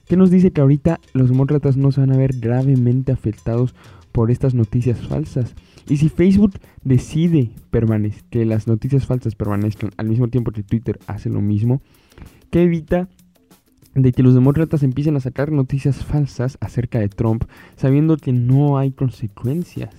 ¿qué 0.07 0.17
nos 0.17 0.29
dice 0.29 0.51
que 0.51 0.61
ahorita 0.61 0.99
los 1.13 1.29
demócratas 1.29 1.77
no 1.77 1.91
se 1.91 2.01
van 2.01 2.11
a 2.11 2.17
ver 2.17 2.39
gravemente 2.39 3.11
afectados 3.11 3.75
por 4.11 4.31
estas 4.31 4.53
noticias 4.53 4.99
falsas? 4.99 5.55
Y 5.87 5.97
si 5.97 6.09
Facebook 6.09 6.53
decide 6.83 7.51
que 8.31 8.45
las 8.45 8.67
noticias 8.67 9.05
falsas 9.05 9.35
permanezcan 9.35 9.91
al 9.97 10.07
mismo 10.07 10.29
tiempo 10.29 10.51
que 10.51 10.63
Twitter 10.63 10.99
hace 11.05 11.29
lo 11.29 11.41
mismo, 11.41 11.81
¿qué 12.49 12.63
evita 12.63 13.07
de 13.95 14.11
que 14.11 14.23
los 14.23 14.35
demócratas 14.35 14.83
empiecen 14.83 15.15
a 15.15 15.21
sacar 15.21 15.51
noticias 15.51 16.03
falsas 16.03 16.57
acerca 16.61 16.99
de 16.99 17.09
Trump 17.09 17.45
sabiendo 17.77 18.17
que 18.17 18.33
no 18.33 18.77
hay 18.77 18.91
consecuencias? 18.91 19.95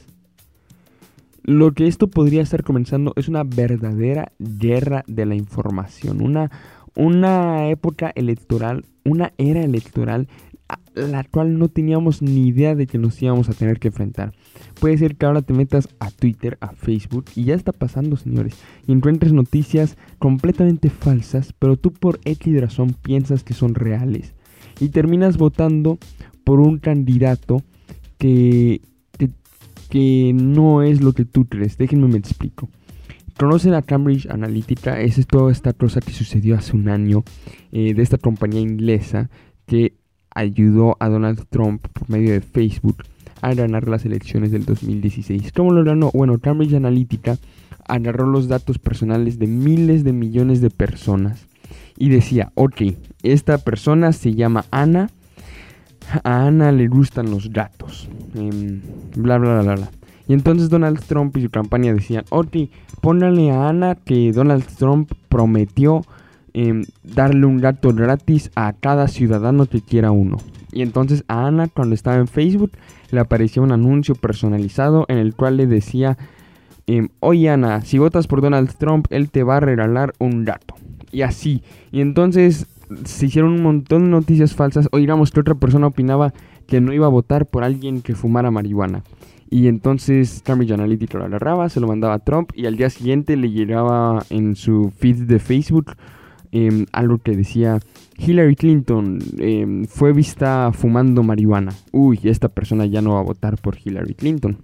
Lo 1.43 1.73
que 1.73 1.87
esto 1.87 2.09
podría 2.09 2.43
estar 2.43 2.63
comenzando 2.63 3.13
es 3.17 3.29
una 3.29 3.45
verdadera 3.45 4.33
guerra 4.39 5.05
de 5.07 5.27
la 5.27 5.37
información, 5.37 6.21
una, 6.21 6.51
una 6.97 7.69
época 7.69 8.13
electoral, 8.15 8.85
una 9.05 9.33
era 9.39 9.63
electoral 9.63 10.29
la 10.97 11.25
cual 11.25 11.59
no 11.59 11.69
teníamos 11.69 12.23
ni 12.23 12.49
idea 12.49 12.75
de 12.75 12.87
que 12.87 12.99
nos 12.99 13.21
íbamos 13.23 13.49
a 13.49 13.53
tener 13.53 13.79
que 13.79 13.89
enfrentar. 13.89 14.33
Puede 14.81 14.99
ser 14.99 15.17
que 15.17 15.27
ahora 15.27 15.43
te 15.43 15.53
metas 15.53 15.89
a 16.01 16.11
Twitter, 16.11 16.59
a 16.61 16.73
Facebook, 16.73 17.27
y 17.35 17.45
ya 17.45 17.55
está 17.55 17.73
pasando, 17.73 18.17
señores, 18.17 18.57
y 18.87 18.93
encuentres 18.93 19.33
noticias 19.33 19.97
completamente 20.19 20.91
falsas, 20.91 21.53
pero 21.53 21.77
tú 21.77 21.93
por 21.93 22.19
X 22.25 22.61
razón 22.61 22.95
piensas 23.03 23.45
que 23.45 23.55
son 23.55 23.75
reales. 23.75 24.35
Y 24.81 24.89
terminas 24.89 25.37
votando 25.37 25.99
por 26.45 26.61
un 26.61 26.79
candidato 26.79 27.63
que 28.19 28.81
que 29.89 30.33
no 30.35 30.83
es 30.83 31.01
lo 31.01 31.13
que 31.13 31.25
tú 31.25 31.47
crees. 31.47 31.79
Déjenme 31.79 32.09
me 32.09 32.19
explico. 32.19 32.69
Conocen 33.39 33.75
a 33.75 33.83
Cambridge 33.83 34.27
Analytica, 34.31 35.01
es 35.01 35.27
toda 35.27 35.53
esta 35.53 35.73
cosa 35.73 36.01
que 36.01 36.13
sucedió 36.13 36.57
hace 36.57 36.75
un 36.75 36.89
año 36.89 37.23
eh, 37.71 37.93
de 37.93 38.03
esta 38.03 38.17
compañía 38.17 38.61
inglesa 38.61 39.29
que 39.67 39.95
ayudó 40.37 40.97
a 41.01 41.09
Donald 41.09 41.45
Trump 41.51 41.87
por 41.93 42.09
medio 42.09 42.33
de 42.33 42.41
Facebook 42.41 43.03
a 43.43 43.55
ganar 43.55 43.89
las 43.89 44.05
elecciones 44.05 44.53
del 44.53 44.65
2016. 44.65 45.53
¿Cómo 45.53 45.73
lo 45.73 45.83
ganó? 45.83 46.11
Bueno, 46.13 46.39
Cambridge 46.39 46.75
Analytica 46.75 47.39
agarró 47.89 48.27
los 48.27 48.49
datos 48.49 48.79
personales 48.79 49.39
de 49.39 49.47
miles 49.47 50.05
de 50.05 50.13
millones 50.13 50.61
de 50.61 50.71
personas 50.71 51.47
y 51.97 52.11
decía, 52.11 52.53
ok, 52.55 52.83
esta 53.23 53.59
persona 53.59 54.13
se 54.13 54.35
llama 54.35 54.65
Ana 54.71 55.11
a 56.23 56.47
Ana 56.47 56.73
le 56.73 56.87
gustan 56.89 57.31
los 57.31 57.51
gatos. 57.51 58.09
Em, 58.35 58.81
bla, 59.17 59.39
bla, 59.39 59.61
bla, 59.63 59.75
bla. 59.75 59.91
Y 60.29 60.33
entonces 60.33 60.69
Donald 60.69 61.01
Trump 61.05 61.37
y 61.37 61.43
su 61.43 61.51
campaña 61.51 61.95
decían, 61.95 62.25
Oti, 62.31 62.71
pónganle 63.01 63.51
a 63.51 63.69
Ana 63.69 63.95
que 63.95 64.33
Donald 64.33 64.65
Trump 64.79 65.13
prometió 65.29 66.03
em, 66.57 66.87
darle 67.05 67.45
un 67.45 67.59
gato 67.59 67.93
gratis 67.93 68.51
a 68.55 68.73
cada 68.73 69.09
ciudadano 69.09 69.67
que 69.67 69.83
quiera 69.83 70.11
uno. 70.11 70.39
Y 70.73 70.81
entonces 70.81 71.23
a 71.29 71.47
Ana 71.47 71.69
cuando 71.69 71.95
estaba 71.95 72.17
en 72.17 72.29
Facebook 72.29 72.73
le 73.11 73.21
apareció 73.21 73.63
un 73.63 73.73
anuncio 73.73 74.15
personalizado 74.15 75.05
en 75.09 75.19
el 75.19 75.35
cual 75.35 75.59
le 75.59 75.67
decía, 75.67 76.17
em, 76.87 77.11
oye 77.21 77.51
Ana, 77.51 77.83
si 77.83 77.99
votas 77.99 78.27
por 78.27 78.41
Donald 78.41 78.75
Trump, 78.79 79.07
él 79.11 79.29
te 79.29 79.43
va 79.43 79.59
a 79.59 79.61
regalar 79.61 80.15
un 80.19 80.47
gato. 80.47 80.75
Y 81.13 81.21
así. 81.21 81.63
Y 81.93 82.01
entonces 82.01 82.67
se 83.05 83.27
hicieron 83.27 83.53
un 83.53 83.63
montón 83.63 84.05
de 84.05 84.11
noticias 84.13 84.55
falsas. 84.55 84.89
Oigamos 84.93 85.33
que 85.33 85.41
otra 85.41 85.57
persona 85.57 85.89
opinaba 85.89 86.33
que 86.67 86.81
no 86.81 86.95
iba 86.95 87.05
a 87.05 87.11
votar 87.11 87.45
por 87.45 87.65
alguien 87.65 88.01
que 88.01 88.15
fumara 88.15 88.51
marihuana. 88.51 89.03
Y 89.51 89.69
entonces 89.69 90.41
Cambridge 90.43 90.73
Analytica 90.73 91.19
lo 91.19 91.27
agarraba, 91.27 91.69
se 91.69 91.81
lo 91.81 91.87
mandaba 91.87 92.15
a 92.15 92.19
Trump 92.21 92.51
y 92.55 92.65
al 92.65 92.79
día 92.79 92.89
siguiente 92.89 93.37
le 93.37 93.51
llegaba 93.51 94.25
en 94.31 94.57
su 94.57 94.91
feed 94.97 95.25
de 95.25 95.39
Facebook 95.39 95.93
em, 96.53 96.87
algo 96.93 97.19
que 97.19 97.37
decía 97.37 97.81
Hillary 98.19 98.57
Clinton 98.57 99.19
em, 99.39 99.85
fue 99.87 100.13
vista 100.13 100.71
fumando 100.73 101.23
marihuana. 101.23 101.73
Uy, 101.93 102.21
esta 102.25 102.49
persona 102.49 102.87
ya 102.87 103.03
no 103.03 103.15
va 103.15 103.21
a 103.21 103.25
votar 103.25 103.61
por 103.61 103.77
Hillary 103.83 104.15
Clinton. 104.15 104.59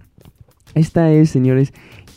Esta 0.75 1.11
es, 1.11 1.29
señores, 1.29 1.73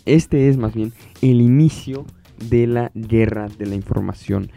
este 0.06 0.48
es 0.48 0.56
más 0.56 0.74
bien 0.74 0.92
el 1.22 1.40
inicio 1.40 2.06
de 2.48 2.66
la 2.66 2.90
guerra 2.94 3.48
de 3.58 3.66
la 3.66 3.74
información 3.74 4.50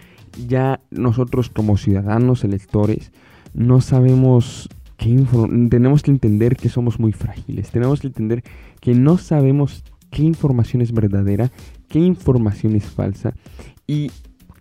ya 0.47 0.79
nosotros 0.91 1.49
como 1.49 1.77
ciudadanos 1.77 2.43
electores 2.43 3.11
no 3.53 3.81
sabemos 3.81 4.69
qué 4.97 5.25
tenemos 5.69 6.03
que 6.03 6.11
entender 6.11 6.55
que 6.55 6.69
somos 6.69 6.99
muy 6.99 7.13
frágiles, 7.13 7.71
tenemos 7.71 8.01
que 8.01 8.07
entender 8.07 8.43
que 8.81 8.93
no 8.93 9.17
sabemos 9.17 9.83
qué 10.11 10.23
información 10.23 10.81
es 10.81 10.91
verdadera, 10.91 11.51
qué 11.87 11.99
información 11.99 12.75
es 12.75 12.85
falsa 12.85 13.33
y 13.87 14.11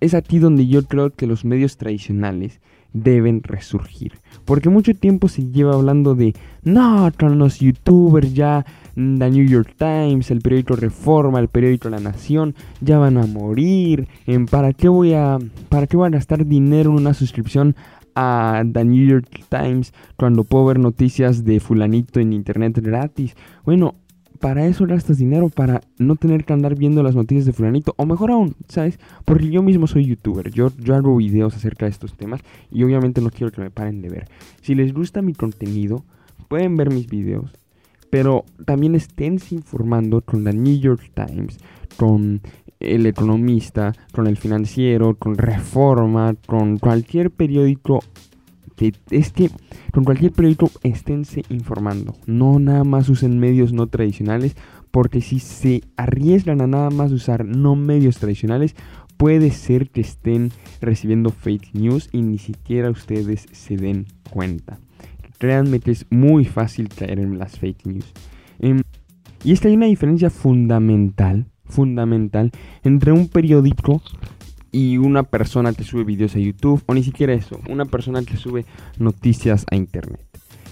es 0.01 0.15
aquí 0.15 0.39
donde 0.39 0.67
yo 0.67 0.85
creo 0.85 1.11
que 1.11 1.27
los 1.27 1.45
medios 1.45 1.77
tradicionales 1.77 2.61
deben 2.93 3.43
resurgir. 3.43 4.13
Porque 4.45 4.71
mucho 4.71 4.95
tiempo 4.95 5.29
se 5.29 5.51
lleva 5.51 5.75
hablando 5.75 6.15
de, 6.15 6.35
no, 6.63 7.11
con 7.19 7.39
los 7.39 7.59
youtubers 7.59 8.33
ya, 8.35 8.65
The 8.95 9.31
New 9.31 9.47
York 9.47 9.75
Times, 9.77 10.31
el 10.31 10.41
periódico 10.41 10.75
Reforma, 10.75 11.39
el 11.39 11.49
periódico 11.49 11.89
La 11.89 12.01
Nación, 12.01 12.55
ya 12.81 12.99
van 12.99 13.19
a 13.19 13.27
morir. 13.27 14.09
¿Para 14.51 14.73
qué 14.73 14.89
voy 14.89 15.15
a, 15.15 15.39
para 15.69 15.87
qué 15.87 15.97
voy 15.97 16.09
a 16.09 16.11
gastar 16.11 16.47
dinero 16.47 16.91
en 16.91 16.97
una 16.97 17.15
suscripción 17.15 17.77
a 18.15 18.65
The 18.73 18.85
New 18.85 19.07
York 19.07 19.45
Times 19.49 19.93
cuando 20.17 20.45
puedo 20.45 20.67
ver 20.67 20.79
noticias 20.79 21.45
de 21.45 21.61
fulanito 21.61 22.21
en 22.21 22.33
internet 22.33 22.79
gratis? 22.83 23.37
Bueno, 23.65 23.95
para 24.41 24.67
eso 24.67 24.87
gastas 24.87 25.19
dinero, 25.19 25.49
para 25.49 25.81
no 25.99 26.17
tener 26.17 26.45
que 26.45 26.53
andar 26.53 26.77
viendo 26.77 27.03
las 27.03 27.15
noticias 27.15 27.47
de 27.47 27.53
fulanito, 27.53 27.95
o 27.97 28.07
mejor 28.07 28.31
aún, 28.31 28.55
¿sabes? 28.69 28.99
Porque 29.25 29.51
yo 29.51 29.63
mismo 29.63 29.87
soy 29.87 30.07
youtuber, 30.07 30.51
yo, 30.51 30.71
yo 30.79 30.95
hago 30.95 31.17
videos 31.17 31.57
acerca 31.57 31.87
de 31.87 31.91
estos 31.91 32.15
temas 32.15 32.41
y 32.71 32.83
obviamente 32.85 33.21
no 33.21 33.31
quiero 33.31 33.53
que 33.53 33.61
me 33.61 33.71
paren 33.71 34.03
de 34.03 34.09
ver. 34.09 34.29
Si 34.63 34.75
les 34.75 34.93
gusta 34.93 35.23
mi 35.23 35.35
contenido, 35.35 36.05
pueden 36.49 36.77
ver 36.77 36.93
mis 36.93 37.09
videos, 37.09 37.53
pero 38.11 38.45
también 38.65 38.95
esténse 38.95 39.55
informando 39.55 40.23
con 40.23 40.45
la 40.45 40.53
New 40.53 40.79
York 40.79 41.11
Times, 41.15 41.59
con 41.97 42.41
el 42.81 43.07
economista, 43.07 43.93
con 44.13 44.27
el 44.27 44.37
financiero, 44.37 45.17
con 45.17 45.37
Reforma, 45.37 46.35
con 46.47 46.79
cualquier 46.79 47.31
periódico 47.31 48.01
que 48.79 48.95
es 49.11 49.33
que 49.33 49.51
con 49.93 50.05
cualquier 50.05 50.33
periódico 50.33 50.71
esténse 50.85 51.43
informando. 51.51 52.15
No 52.27 52.61
nada 52.61 52.85
más 52.85 53.09
usen 53.09 53.41
medios 53.41 53.73
no 53.73 53.89
tradicionales, 53.89 54.57
porque 54.93 55.21
si 55.21 55.41
se 55.41 55.83
arriesgan 55.97 56.61
a 56.61 56.67
nada 56.69 56.91
más 56.91 57.11
usar 57.11 57.45
no 57.45 57.75
medios 57.75 58.19
tradicionales, 58.19 58.77
puede 59.17 59.51
ser 59.51 59.91
que 59.91 60.01
estén 60.01 60.53
recibiendo 60.81 61.31
fake 61.31 61.75
news 61.75 62.09
y 62.13 62.23
ni 62.23 62.39
siquiera 62.39 62.89
ustedes 62.89 63.47
se 63.51 63.77
den 63.77 64.07
cuenta. 64.31 64.79
Créanme 65.39 65.81
que 65.81 65.91
es 65.91 66.07
muy 66.11 66.45
fácil 66.45 66.89
caer 66.89 67.19
en 67.19 67.37
las 67.37 67.59
fake 67.59 67.85
news. 67.87 68.13
Em, 68.61 68.83
y 69.45 69.53
es 69.53 69.61
que 69.61 69.69
hay 69.69 69.75
una 69.75 69.87
diferencia 69.87 70.31
fundamental, 70.31 71.47
fundamental, 71.65 72.53
entre 72.85 73.13
un 73.13 73.29
periódico 73.29 74.03
y 74.73 74.99
una 74.99 75.23
persona 75.23 75.73
que 75.73 75.85
sube 75.85 76.05
videos 76.05 76.35
a 76.37 76.39
YouTube, 76.39 76.83
o 76.87 76.95
ni 76.95 77.03
siquiera 77.03 77.33
eso, 77.33 77.61
una 77.69 77.85
persona 77.85 78.23
que 78.23 78.37
sube 78.37 78.65
noticias 78.99 79.65
a 79.71 79.77
Internet. 79.77 80.21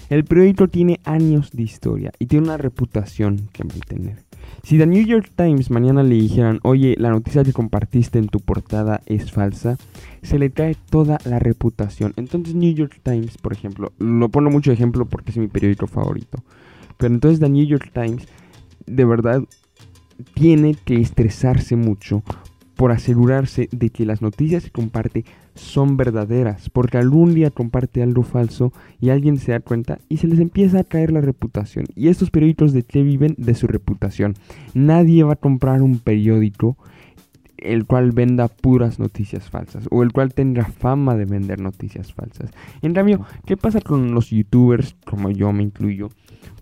El 0.09 0.23
periódico 0.23 0.67
tiene 0.69 1.01
años 1.03 1.51
de 1.51 1.63
historia 1.63 2.13
y 2.17 2.27
tiene 2.27 2.45
una 2.45 2.57
reputación 2.57 3.49
que 3.51 3.65
mantener. 3.65 4.23
Si 4.63 4.77
The 4.77 4.87
New 4.87 5.05
York 5.05 5.31
Times 5.35 5.69
mañana 5.69 6.03
le 6.03 6.15
dijeran, 6.15 6.59
oye, 6.63 6.95
la 6.97 7.09
noticia 7.09 7.43
que 7.43 7.53
compartiste 7.53 8.17
en 8.17 8.27
tu 8.27 8.39
portada 8.39 9.01
es 9.05 9.31
falsa, 9.31 9.77
se 10.21 10.39
le 10.39 10.51
cae 10.51 10.75
toda 10.89 11.19
la 11.25 11.39
reputación. 11.39 12.13
Entonces 12.15 12.55
New 12.55 12.73
York 12.73 12.99
Times, 13.03 13.37
por 13.37 13.53
ejemplo, 13.53 13.91
lo 13.99 14.29
pongo 14.29 14.49
mucho 14.49 14.71
ejemplo 14.71 15.05
porque 15.05 15.31
es 15.31 15.37
mi 15.37 15.47
periódico 15.47 15.87
favorito. 15.87 16.41
Pero 16.97 17.13
entonces 17.13 17.39
The 17.39 17.49
New 17.49 17.65
York 17.65 17.91
Times, 17.93 18.27
de 18.85 19.05
verdad, 19.05 19.43
tiene 20.33 20.75
que 20.85 20.99
estresarse 21.01 21.75
mucho 21.75 22.23
por 22.77 22.91
asegurarse 22.91 23.67
de 23.71 23.89
que 23.89 24.05
las 24.05 24.21
noticias 24.21 24.63
que 24.63 24.71
comparte 24.71 25.25
son 25.55 25.97
verdaderas, 25.97 26.69
porque 26.69 26.97
algún 26.97 27.33
día 27.33 27.49
comparte 27.49 28.03
algo 28.03 28.23
falso 28.23 28.71
y 29.01 29.09
alguien 29.09 29.37
se 29.37 29.51
da 29.51 29.59
cuenta 29.59 29.97
y 30.07 30.17
se 30.17 30.27
les 30.27 30.39
empieza 30.39 30.79
a 30.79 30.83
caer 30.83 31.11
la 31.11 31.19
reputación. 31.19 31.85
Y 31.95 32.07
estos 32.07 32.29
periódicos 32.29 32.73
de 32.73 32.83
qué 32.83 33.01
viven? 33.01 33.35
De 33.37 33.55
su 33.55 33.67
reputación. 33.67 34.35
Nadie 34.75 35.23
va 35.23 35.33
a 35.33 35.37
comprar 35.37 35.81
un 35.81 35.97
periódico 35.97 36.77
el 37.57 37.85
cual 37.85 38.11
venda 38.11 38.47
puras 38.47 38.99
noticias 38.99 39.49
falsas 39.49 39.87
o 39.89 40.03
el 40.03 40.13
cual 40.13 40.35
tenga 40.35 40.65
fama 40.65 41.15
de 41.15 41.25
vender 41.25 41.59
noticias 41.59 42.13
falsas. 42.13 42.51
En 42.83 42.93
cambio, 42.93 43.25
¿qué 43.45 43.57
pasa 43.57 43.81
con 43.81 44.13
los 44.13 44.29
youtubers, 44.29 44.95
como 45.03 45.31
yo 45.31 45.51
me 45.51 45.63
incluyo, 45.63 46.11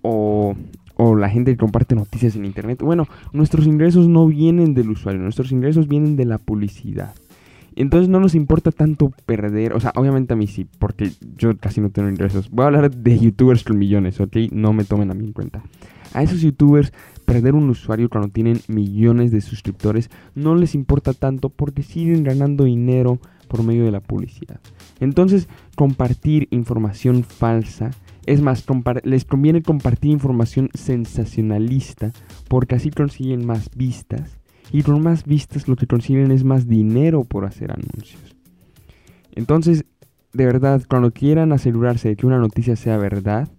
o, 0.02 0.56
o 0.96 1.16
la 1.16 1.30
gente 1.30 1.52
que 1.52 1.58
comparte 1.58 1.96
noticias 1.96 2.36
en 2.36 2.46
internet? 2.46 2.82
Bueno, 2.82 3.08
nuestros 3.34 3.68
ingresos 3.68 4.08
no 4.08 4.28
vienen 4.28 4.74
del 4.74 4.90
usuario, 4.90 5.22
nuestros 5.22 5.52
ingresos 5.52 5.88
vienen 5.88 6.16
de 6.16 6.26
la 6.26 6.38
publicidad. 6.38 7.14
Entonces 7.76 8.08
no 8.08 8.22
nos 8.22 8.36
importa 8.36 8.72
tanto 8.72 9.12
perder, 9.26 9.74
o 9.74 9.80
sea, 9.80 9.92
obviamente 9.96 10.34
a 10.34 10.38
mí 10.38 10.48
sí, 10.48 10.66
porque 10.80 11.12
yo 11.38 11.58
casi 11.58 11.82
no 11.82 11.90
tengo 11.90 12.10
ingresos. 12.10 12.50
Voy 12.50 12.64
a 12.64 12.68
hablar 12.68 12.90
de 12.90 13.20
youtubers 13.20 13.64
con 13.64 13.78
millones, 13.78 14.22
¿ok? 14.22 14.38
No 14.52 14.72
me 14.72 14.86
tomen 14.86 15.12
a 15.12 15.14
mí 15.14 15.26
en 15.26 15.34
cuenta. 15.34 15.62
A 16.14 16.24
esos 16.24 16.42
youtubers 16.42 16.94
perder 17.26 17.56
un 17.56 17.70
usuario 17.70 18.10
cuando 18.10 18.30
tienen 18.30 18.62
millones 18.68 19.32
de 19.32 19.42
suscriptores 19.42 20.10
no 20.36 20.56
les 20.56 20.76
importa 20.76 21.14
tanto 21.14 21.50
porque 21.50 21.84
siguen 21.84 22.24
ganando 22.24 22.64
dinero 22.64 23.20
por 23.50 23.64
medio 23.64 23.84
de 23.84 23.92
la 23.92 24.00
publicidad. 24.00 24.60
Entonces, 25.02 25.50
compartir 25.76 26.48
información 26.52 27.24
falsa, 27.24 27.92
es 28.26 28.42
más, 28.42 28.66
les 29.04 29.26
conviene 29.26 29.62
compartir 29.62 30.12
información 30.12 30.70
sensacionalista 30.74 32.12
porque 32.48 32.76
así 32.76 32.90
consiguen 32.90 33.46
más 33.46 33.70
vistas 33.76 34.40
y 34.72 34.84
con 34.84 35.02
más 35.02 35.26
vistas 35.26 35.68
lo 35.68 35.76
que 35.76 35.88
consiguen 35.88 36.32
es 36.32 36.44
más 36.44 36.68
dinero 36.68 37.24
por 37.24 37.46
hacer 37.46 37.72
anuncios. 37.72 38.36
Entonces, 39.34 39.86
de 40.34 40.46
verdad, 40.46 40.82
cuando 40.90 41.12
quieran 41.12 41.54
asegurarse 41.54 42.10
de 42.10 42.16
que 42.16 42.26
una 42.26 42.40
noticia 42.40 42.76
sea 42.76 42.98
verdad, 42.98 43.50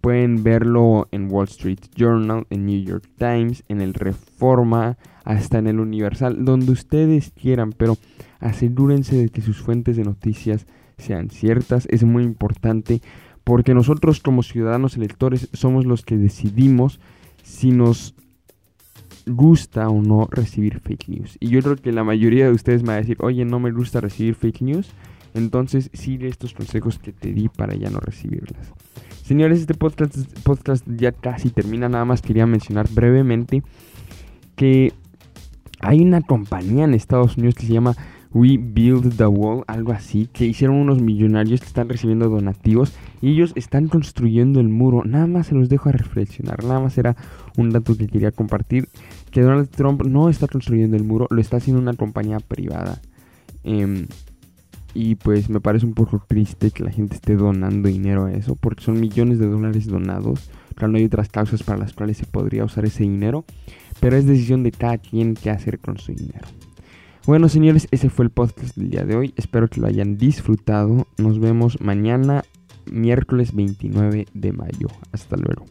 pueden 0.00 0.42
verlo 0.42 1.08
en 1.12 1.30
Wall 1.30 1.46
Street 1.48 1.78
Journal, 1.94 2.46
en 2.50 2.66
New 2.66 2.82
York 2.82 3.08
Times, 3.18 3.64
en 3.68 3.80
el 3.80 3.94
Reforma, 3.94 4.98
hasta 5.24 5.58
en 5.58 5.68
el 5.68 5.78
Universal, 5.78 6.44
donde 6.44 6.72
ustedes 6.72 7.32
quieran, 7.40 7.72
pero 7.72 7.96
asegúrense 8.40 9.16
de 9.16 9.28
que 9.28 9.40
sus 9.40 9.58
fuentes 9.58 9.96
de 9.96 10.04
noticias 10.04 10.66
sean 10.98 11.30
ciertas. 11.30 11.86
Es 11.90 12.02
muy 12.04 12.24
importante 12.24 13.00
porque 13.44 13.74
nosotros 13.74 14.20
como 14.20 14.42
ciudadanos 14.42 14.96
electores 14.96 15.48
somos 15.52 15.84
los 15.84 16.04
que 16.04 16.16
decidimos 16.16 17.00
si 17.42 17.70
nos 17.70 18.14
gusta 19.26 19.88
o 19.88 20.02
no 20.02 20.28
recibir 20.30 20.80
fake 20.80 21.08
news. 21.08 21.36
Y 21.40 21.48
yo 21.48 21.60
creo 21.60 21.76
que 21.76 21.92
la 21.92 22.04
mayoría 22.04 22.46
de 22.46 22.52
ustedes 22.52 22.82
me 22.82 22.88
va 22.88 22.94
a 22.94 22.98
decir, 22.98 23.16
oye, 23.20 23.44
no 23.44 23.60
me 23.60 23.72
gusta 23.72 24.00
recibir 24.00 24.34
fake 24.34 24.62
news. 24.62 24.90
Entonces 25.34 25.90
sigue 25.92 26.28
estos 26.28 26.52
consejos 26.52 26.98
que 26.98 27.12
te 27.12 27.32
di 27.32 27.48
para 27.48 27.74
ya 27.74 27.90
no 27.90 28.00
recibirlas. 28.00 28.72
Señores, 29.22 29.60
este 29.60 29.74
podcast, 29.74 30.16
podcast 30.40 30.86
ya 30.86 31.12
casi 31.12 31.50
termina. 31.50 31.88
Nada 31.88 32.04
más 32.04 32.20
quería 32.20 32.46
mencionar 32.46 32.88
brevemente 32.90 33.62
que 34.56 34.92
hay 35.80 36.00
una 36.00 36.20
compañía 36.20 36.84
en 36.84 36.94
Estados 36.94 37.36
Unidos 37.36 37.54
que 37.54 37.66
se 37.66 37.72
llama 37.72 37.96
We 38.34 38.56
Build 38.58 39.16
the 39.16 39.26
Wall, 39.26 39.64
algo 39.66 39.92
así, 39.92 40.26
que 40.32 40.46
hicieron 40.46 40.76
unos 40.76 41.02
millonarios 41.02 41.60
que 41.60 41.66
están 41.66 41.88
recibiendo 41.88 42.30
donativos 42.30 42.94
y 43.20 43.30
ellos 43.30 43.52
están 43.56 43.88
construyendo 43.88 44.60
el 44.60 44.68
muro. 44.68 45.02
Nada 45.04 45.26
más 45.26 45.48
se 45.48 45.54
los 45.54 45.68
dejo 45.68 45.90
a 45.90 45.92
reflexionar, 45.92 46.64
nada 46.64 46.80
más 46.80 46.96
era 46.96 47.14
un 47.56 47.70
dato 47.70 47.96
que 47.96 48.08
quería 48.08 48.32
compartir, 48.32 48.88
que 49.30 49.42
Donald 49.42 49.68
Trump 49.68 50.02
no 50.04 50.30
está 50.30 50.48
construyendo 50.48 50.96
el 50.96 51.04
muro, 51.04 51.26
lo 51.30 51.40
está 51.40 51.58
haciendo 51.58 51.82
una 51.82 51.94
compañía 51.94 52.40
privada. 52.40 53.00
Em, 53.64 54.06
y 54.94 55.14
pues 55.16 55.48
me 55.48 55.60
parece 55.60 55.86
un 55.86 55.94
poco 55.94 56.24
triste 56.26 56.70
que 56.70 56.84
la 56.84 56.90
gente 56.90 57.16
esté 57.16 57.36
donando 57.36 57.88
dinero 57.88 58.26
a 58.26 58.32
eso, 58.32 58.56
porque 58.56 58.82
son 58.82 58.98
millones 58.98 59.38
de 59.38 59.46
dólares 59.46 59.86
donados. 59.86 60.50
Claro, 60.74 60.92
no 60.92 60.98
hay 60.98 61.04
otras 61.04 61.28
causas 61.28 61.62
para 61.62 61.78
las 61.78 61.92
cuales 61.92 62.16
se 62.16 62.26
podría 62.26 62.64
usar 62.64 62.86
ese 62.86 63.02
dinero, 63.02 63.44
pero 64.00 64.16
es 64.16 64.26
decisión 64.26 64.62
de 64.62 64.72
cada 64.72 64.96
quien 64.98 65.34
qué 65.34 65.50
hacer 65.50 65.78
con 65.78 65.98
su 65.98 66.12
dinero. 66.12 66.46
Bueno, 67.24 67.48
señores, 67.48 67.86
ese 67.92 68.10
fue 68.10 68.24
el 68.24 68.30
podcast 68.30 68.76
del 68.76 68.90
día 68.90 69.04
de 69.04 69.14
hoy. 69.14 69.32
Espero 69.36 69.68
que 69.68 69.80
lo 69.80 69.86
hayan 69.86 70.16
disfrutado. 70.16 71.06
Nos 71.18 71.38
vemos 71.38 71.80
mañana, 71.80 72.42
miércoles 72.90 73.54
29 73.54 74.26
de 74.34 74.52
mayo. 74.52 74.88
Hasta 75.12 75.36
luego. 75.36 75.64